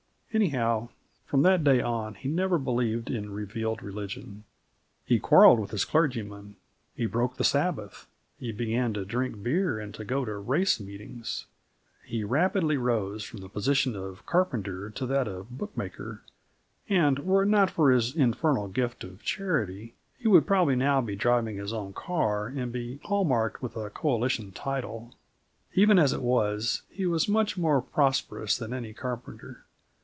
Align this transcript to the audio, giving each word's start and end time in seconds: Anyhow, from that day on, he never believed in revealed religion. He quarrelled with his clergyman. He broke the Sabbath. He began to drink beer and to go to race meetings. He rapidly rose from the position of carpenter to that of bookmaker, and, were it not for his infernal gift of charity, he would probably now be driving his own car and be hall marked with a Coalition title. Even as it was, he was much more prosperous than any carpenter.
Anyhow, 0.33 0.87
from 1.25 1.41
that 1.41 1.61
day 1.61 1.81
on, 1.81 2.15
he 2.15 2.29
never 2.29 2.57
believed 2.57 3.09
in 3.09 3.33
revealed 3.33 3.83
religion. 3.83 4.45
He 5.03 5.19
quarrelled 5.19 5.59
with 5.59 5.71
his 5.71 5.83
clergyman. 5.83 6.55
He 6.95 7.05
broke 7.05 7.35
the 7.35 7.43
Sabbath. 7.43 8.07
He 8.39 8.53
began 8.53 8.93
to 8.93 9.03
drink 9.03 9.43
beer 9.43 9.77
and 9.77 9.93
to 9.93 10.05
go 10.05 10.23
to 10.23 10.37
race 10.37 10.79
meetings. 10.79 11.47
He 12.05 12.23
rapidly 12.23 12.77
rose 12.77 13.25
from 13.25 13.41
the 13.41 13.49
position 13.49 13.93
of 13.97 14.25
carpenter 14.25 14.89
to 14.91 15.05
that 15.05 15.27
of 15.27 15.57
bookmaker, 15.57 16.21
and, 16.87 17.19
were 17.19 17.43
it 17.43 17.47
not 17.47 17.69
for 17.69 17.91
his 17.91 18.15
infernal 18.15 18.69
gift 18.69 19.03
of 19.03 19.21
charity, 19.23 19.95
he 20.17 20.29
would 20.29 20.47
probably 20.47 20.77
now 20.77 21.01
be 21.01 21.17
driving 21.17 21.57
his 21.57 21.73
own 21.73 21.91
car 21.91 22.47
and 22.47 22.71
be 22.71 23.01
hall 23.03 23.25
marked 23.25 23.61
with 23.61 23.75
a 23.75 23.89
Coalition 23.89 24.53
title. 24.53 25.13
Even 25.73 25.99
as 25.99 26.13
it 26.13 26.21
was, 26.21 26.83
he 26.89 27.05
was 27.05 27.27
much 27.27 27.57
more 27.57 27.81
prosperous 27.81 28.55
than 28.57 28.73
any 28.73 28.93
carpenter. 28.93 29.65